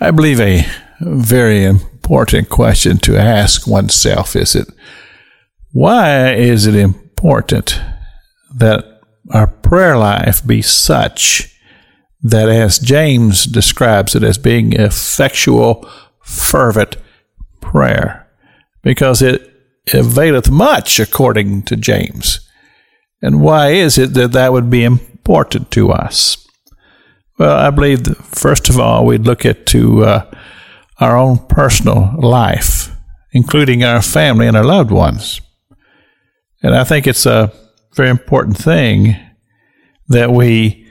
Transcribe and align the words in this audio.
I 0.00 0.10
believe 0.10 0.40
a 0.40 0.66
very 1.00 1.64
important 1.64 2.48
question 2.48 2.98
to 2.98 3.16
ask 3.16 3.66
oneself 3.66 4.36
is 4.36 4.54
it 4.54 4.68
why 5.72 6.32
is 6.32 6.66
it 6.66 6.76
important 6.76 7.80
that 8.54 9.00
our 9.32 9.46
prayer 9.46 9.96
life 9.96 10.46
be 10.46 10.62
such 10.62 11.50
that 12.22 12.48
as 12.48 12.78
James 12.78 13.44
describes 13.44 14.14
it 14.14 14.22
as 14.22 14.38
being 14.38 14.72
effectual 14.72 15.88
fervent 16.22 16.96
prayer 17.60 18.26
because 18.82 19.20
it 19.20 19.50
availeth 19.92 20.50
much 20.50 20.98
according 21.00 21.62
to 21.64 21.76
James. 21.76 22.40
And 23.20 23.40
why 23.40 23.70
is 23.70 23.98
it 23.98 24.14
that 24.14 24.32
that 24.32 24.52
would 24.52 24.70
be 24.70 24.84
important 24.84 25.70
to 25.72 25.90
us? 25.90 26.43
Well, 27.38 27.56
I 27.56 27.70
believe 27.70 28.04
that 28.04 28.16
first 28.18 28.68
of 28.68 28.78
all, 28.78 29.04
we'd 29.04 29.26
look 29.26 29.44
at 29.44 29.66
to 29.66 30.04
uh, 30.04 30.30
our 31.00 31.16
own 31.16 31.38
personal 31.48 32.14
life, 32.18 32.94
including 33.32 33.82
our 33.82 34.02
family 34.02 34.46
and 34.46 34.56
our 34.56 34.64
loved 34.64 34.92
ones. 34.92 35.40
And 36.62 36.74
I 36.74 36.84
think 36.84 37.06
it's 37.06 37.26
a 37.26 37.52
very 37.94 38.08
important 38.08 38.56
thing 38.56 39.16
that 40.08 40.30
we 40.30 40.86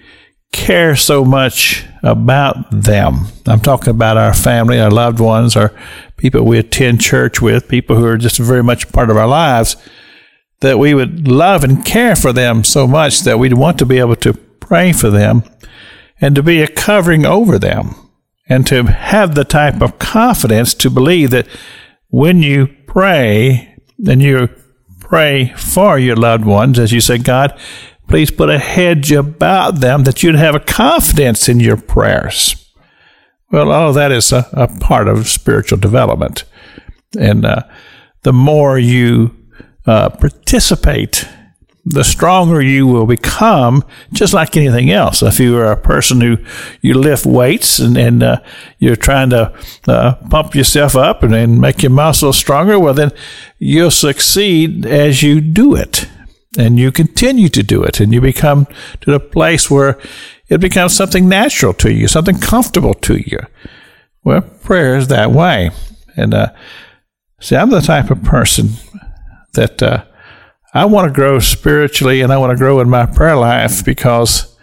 care 0.51 0.95
so 0.95 1.23
much 1.23 1.85
about 2.03 2.70
them. 2.71 3.27
I'm 3.48 3.62
talking 3.62 3.89
about 3.91 4.17
our 4.17 4.34
family, 4.34 4.79
our 4.79 4.91
loved 4.91 5.20
ones, 5.20 5.55
our 5.55 5.73
people 6.17 6.45
we 6.45 6.59
attend 6.59 7.01
church 7.01 7.41
with, 7.41 7.67
people 7.67 7.95
who 7.95 8.05
are 8.05 8.17
just 8.17 8.37
very 8.37 8.63
much 8.63 8.91
part 8.91 9.09
of 9.09 9.17
our 9.17 9.27
lives, 9.27 9.77
that 10.59 10.77
we 10.77 10.93
would 10.93 11.27
love 11.27 11.63
and 11.63 11.84
care 11.84 12.15
for 12.15 12.34
them 12.34 12.63
so 12.63 12.85
much 12.85 13.21
that 13.21 13.39
we'd 13.39 13.53
want 13.53 13.79
to 13.79 13.85
be 13.85 13.99
able 13.99 14.15
to 14.17 14.34
pray 14.34 14.91
for 14.91 15.09
them 15.09 15.43
and 16.23 16.36
to 16.36 16.41
be 16.41 16.62
a 16.62 16.68
covering 16.70 17.26
over 17.26 17.59
them 17.59 17.94
and 18.48 18.66
to 18.66 18.82
have 18.84 19.36
the 19.36 19.44
type 19.44 19.82
of 19.82 20.00
confidence 20.00 20.73
to 20.73 20.90
believe 20.90 21.32
that 21.32 21.46
when 22.08 22.41
you 22.41 22.66
pray 22.88 23.76
and 24.07 24.21
you 24.21 24.48
pray 25.02 25.49
for 25.57 25.99
your 25.99 26.15
loved 26.15 26.46
ones, 26.46 26.80
as 26.80 26.93
you 26.93 27.02
say, 27.02 27.18
God, 27.18 27.60
please 28.07 28.32
put 28.32 28.49
a 28.49 28.57
hedge 28.57 29.12
about 29.12 29.82
them 29.82 30.05
that 30.05 30.24
you'd 30.24 30.35
have 30.35 30.55
a 30.55 30.62
confidence 30.62 31.49
in 31.49 31.60
your 31.60 31.76
prayers. 31.76 32.71
Well, 33.52 33.70
all 33.70 33.90
of 33.90 33.96
that 33.96 34.13
is 34.13 34.32
a, 34.32 34.48
a 34.54 34.70
part 34.80 35.10
of 35.10 35.27
spiritual 35.27 35.77
development. 35.77 36.46
And 37.20 37.43
uh, 37.43 37.63
the 38.21 38.32
more 38.32 38.80
you 38.80 39.35
uh, 39.85 40.12
participate 40.12 41.27
the 41.85 42.03
stronger 42.03 42.62
you 42.62 42.87
will 42.87 43.05
become, 43.05 43.84
just 44.13 44.34
like 44.34 44.55
anything 44.55 44.89
else. 44.89 45.21
If 45.21 45.39
you 45.39 45.57
are 45.57 45.71
a 45.71 45.77
person 45.77 46.21
who 46.21 46.37
you 46.81 46.93
lift 46.93 47.25
weights 47.25 47.79
and, 47.79 47.98
and 47.98 48.23
uh, 48.23 48.40
you're 48.79 48.95
trying 48.95 49.31
to 49.31 49.53
uh, 49.87 50.15
pump 50.29 50.55
yourself 50.55 50.95
up 50.95 51.23
and, 51.23 51.35
and 51.35 51.59
make 51.59 51.84
your 51.84 51.91
muscles 51.91 52.37
stronger, 52.37 52.79
well, 52.79 52.93
then 52.93 53.12
you'll 53.59 53.91
succeed 53.91 54.85
as 54.85 55.23
you 55.23 55.41
do 55.41 55.75
it. 55.75 56.07
And 56.57 56.77
you 56.77 56.91
continue 56.91 57.49
to 57.49 57.63
do 57.63 57.84
it, 57.84 57.99
and 57.99 58.13
you 58.13 58.21
become 58.21 58.68
to 59.01 59.12
the 59.12 59.20
place 59.20 59.71
where 59.71 59.99
it 60.49 60.62
becomes 60.62 60.95
something 60.95 61.27
natural 61.27 61.73
to 61.73 61.91
you, 61.91 62.07
something 62.07 62.37
comfortable 62.37 62.93
to 62.93 63.18
you. 63.18 63.40
Well, 64.23 64.41
prayer 64.41 64.95
is 64.95 65.07
that 65.07 65.31
way. 65.31 65.72
And 66.16 66.34
uh, 66.35 66.53
see, 67.41 67.56
I'm 67.56 67.72
the 67.72 67.81
type 67.81 68.12
of 68.12 68.23
person 68.23 68.69
that 69.53 69.81
uh, 69.81 70.06
I 70.75 70.85
want 70.85 71.07
to 71.07 71.13
grow 71.13 71.38
spiritually 71.38 72.22
and 72.22 72.34
I 72.34 72.38
want 72.38 72.52
to 72.52 72.57
grow 72.57 72.79
in 72.79 72.90
my 72.90 73.06
prayer 73.06 73.35
life 73.35 73.85
because 73.85 74.57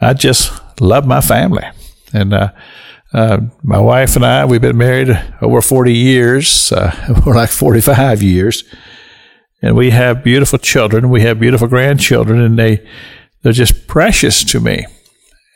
I 0.00 0.14
just 0.14 0.52
love 0.80 1.06
my 1.06 1.20
family. 1.20 1.64
And 2.12 2.32
uh, 2.32 2.52
uh, 3.12 3.40
my 3.64 3.80
wife 3.80 4.14
and 4.14 4.24
I, 4.24 4.44
we've 4.44 4.60
been 4.60 4.76
married 4.76 5.08
over 5.42 5.60
40 5.60 5.92
years, 5.92 6.70
uh, 6.70 7.22
we're 7.26 7.34
like 7.34 7.50
45 7.50 8.22
years. 8.22 8.62
And 9.60 9.74
we 9.74 9.90
have 9.90 10.22
beautiful 10.22 10.60
children. 10.60 11.10
We 11.10 11.22
have 11.22 11.40
beautiful 11.40 11.66
grandchildren, 11.66 12.40
and 12.40 12.58
they, 12.58 12.86
they're 13.42 13.52
just 13.52 13.88
precious 13.88 14.44
to 14.44 14.60
me. 14.60 14.86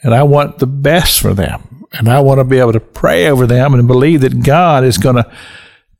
And 0.03 0.15
I 0.15 0.23
want 0.23 0.59
the 0.59 0.67
best 0.67 1.21
for 1.21 1.34
them. 1.34 1.87
And 1.93 2.09
I 2.09 2.21
want 2.21 2.41
to 2.41 2.45
be 2.45 2.59
able 2.59 2.73
to 2.73 2.81
pray 2.81 3.29
over 3.29 3.47
them 3.47 3.75
and 3.75 3.87
believe 3.87 4.23
that 4.23 4.43
God 4.43 4.84
is 4.84 4.97
going 4.97 5.17
to 5.17 5.31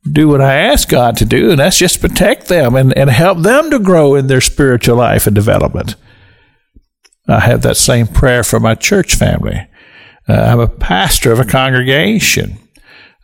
do 0.09 0.27
what 0.27 0.41
I 0.41 0.55
ask 0.55 0.89
God 0.89 1.17
to 1.17 1.25
do, 1.25 1.51
and 1.51 1.59
that's 1.59 1.77
just 1.77 2.01
protect 2.01 2.47
them 2.47 2.75
and, 2.75 2.95
and 2.97 3.09
help 3.09 3.39
them 3.39 3.69
to 3.69 3.79
grow 3.79 4.15
in 4.15 4.27
their 4.27 4.41
spiritual 4.41 4.97
life 4.97 5.27
and 5.27 5.35
development. 5.35 5.95
I 7.27 7.41
have 7.41 7.61
that 7.61 7.77
same 7.77 8.07
prayer 8.07 8.43
for 8.43 8.59
my 8.59 8.75
church 8.75 9.15
family. 9.15 9.67
Uh, 10.27 10.33
I'm 10.33 10.59
a 10.59 10.67
pastor 10.67 11.31
of 11.31 11.39
a 11.39 11.45
congregation. 11.45 12.57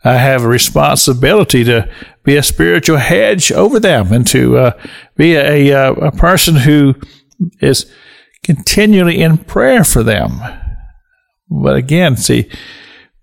I 0.04 0.14
have 0.14 0.44
a 0.44 0.48
responsibility 0.48 1.64
to 1.64 1.90
be 2.22 2.36
a 2.36 2.42
spiritual 2.42 2.98
hedge 2.98 3.50
over 3.50 3.80
them 3.80 4.12
and 4.12 4.26
to 4.28 4.58
uh, 4.58 4.82
be 5.16 5.34
a, 5.34 5.70
a, 5.70 5.92
a 5.94 6.12
person 6.12 6.56
who 6.56 6.94
is 7.60 7.92
continually 8.44 9.20
in 9.20 9.38
prayer 9.38 9.82
for 9.82 10.04
them. 10.04 10.40
But 11.50 11.76
again, 11.76 12.16
see, 12.16 12.48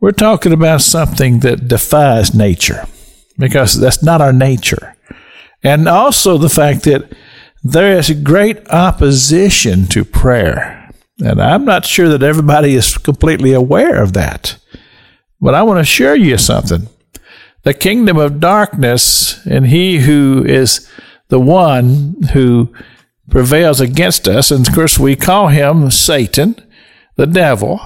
we're 0.01 0.11
talking 0.11 0.51
about 0.51 0.81
something 0.81 1.39
that 1.39 1.69
defies 1.69 2.35
nature 2.35 2.85
because 3.37 3.79
that's 3.79 4.03
not 4.03 4.21
our 4.21 4.33
nature. 4.33 4.95
And 5.63 5.87
also 5.87 6.37
the 6.37 6.49
fact 6.49 6.83
that 6.83 7.11
there 7.63 7.97
is 7.97 8.11
great 8.11 8.67
opposition 8.69 9.87
to 9.87 10.05
prayer. 10.05 10.91
And 11.23 11.41
I'm 11.41 11.65
not 11.65 11.85
sure 11.85 12.09
that 12.09 12.23
everybody 12.23 12.75
is 12.75 12.97
completely 12.97 13.53
aware 13.53 14.01
of 14.01 14.13
that. 14.13 14.57
But 15.41 15.55
I 15.55 15.63
want 15.63 15.77
to 15.77 15.81
assure 15.81 16.15
you 16.15 16.37
something. 16.37 16.87
The 17.63 17.73
kingdom 17.73 18.17
of 18.17 18.39
darkness 18.39 19.45
and 19.45 19.67
he 19.67 19.99
who 19.99 20.45
is 20.45 20.89
the 21.29 21.39
one 21.39 22.15
who 22.33 22.71
prevails 23.29 23.81
against 23.81 24.27
us, 24.27 24.51
and 24.51 24.67
of 24.67 24.73
course 24.73 24.99
we 24.99 25.15
call 25.15 25.47
him 25.47 25.89
Satan, 25.89 26.55
the 27.15 27.25
devil. 27.25 27.79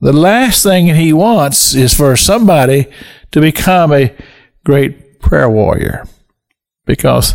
The 0.00 0.12
last 0.12 0.62
thing 0.62 0.94
he 0.94 1.12
wants 1.12 1.74
is 1.74 1.94
for 1.94 2.16
somebody 2.16 2.88
to 3.30 3.40
become 3.40 3.92
a 3.92 4.14
great 4.64 5.20
prayer 5.20 5.48
warrior 5.48 6.04
because 6.86 7.34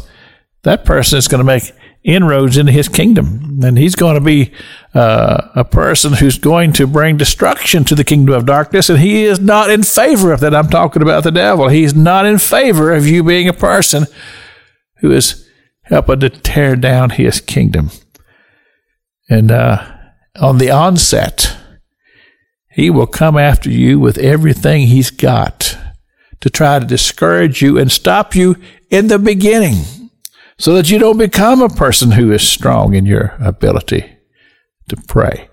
that 0.64 0.86
person 0.86 1.18
is 1.18 1.28
going 1.28 1.40
to 1.40 1.46
make 1.46 1.72
inroads 2.04 2.58
into 2.58 2.72
his 2.72 2.88
kingdom. 2.88 3.60
And 3.64 3.78
he's 3.78 3.96
going 3.96 4.16
to 4.16 4.22
be 4.22 4.54
uh, 4.94 5.50
a 5.56 5.66
person 5.66 6.14
who's 6.14 6.38
going 6.38 6.74
to 6.74 6.88
bring 6.88 7.18
destruction 7.18 7.84
to 7.86 7.96
the 7.96 8.04
kingdom 8.04 8.34
of 8.34 8.46
darkness. 8.46 8.90
And 8.90 9.00
he 9.00 9.26
is 9.26 9.40
not 9.40 9.70
in 9.70 9.84
favor 9.84 10.32
of 10.32 10.40
that. 10.40 10.56
I'm 10.56 10.70
talking 10.70 11.02
about 11.02 11.24
the 11.24 11.32
devil. 11.32 11.68
He's 11.68 11.94
not 11.94 12.26
in 12.26 12.40
favor 12.40 12.94
of 12.94 13.06
you 13.06 13.24
being 13.24 13.48
a 13.48 13.54
person 13.54 14.06
who 15.00 15.12
is 15.12 15.48
helping 15.84 16.22
to 16.22 16.30
tear 16.30 16.76
down 16.76 17.12
his 17.12 17.42
kingdom. 17.42 17.92
And 19.30 19.52
uh, 19.52 19.86
on 20.40 20.58
the 20.58 20.72
onset, 20.72 21.58
he 22.70 22.90
will 22.90 23.08
come 23.08 23.38
after 23.38 23.70
you 23.70 24.00
with 24.00 24.18
everything 24.18 24.88
he's 24.88 25.10
got 25.10 25.77
to 26.42 26.50
try 26.50 26.80
to 26.80 26.86
discourage 26.86 27.62
you 27.62 27.78
and 27.78 27.92
stop 27.92 28.36
you 28.36 28.56
in 28.90 29.08
the 29.08 29.20
beginning 29.20 29.76
so 30.58 30.74
that 30.74 30.90
you 30.90 31.00
don't 31.00 31.18
become 31.18 31.62
a 31.62 31.70
person 31.70 32.12
who 32.12 32.32
is 32.32 32.48
strong 32.48 32.94
in 32.94 33.06
your 33.06 33.36
ability 33.40 34.18
to 34.90 34.98
pray. 35.08 35.50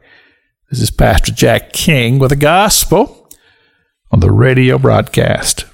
This 0.70 0.80
is 0.80 0.90
Pastor 0.90 1.32
Jack 1.32 1.72
King 1.72 2.18
with 2.18 2.30
the 2.30 2.36
gospel 2.36 3.30
on 4.10 4.20
the 4.20 4.32
radio 4.32 4.78
broadcast. 4.78 5.62